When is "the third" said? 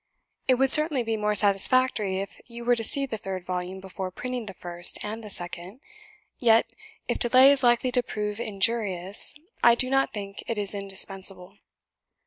3.05-3.45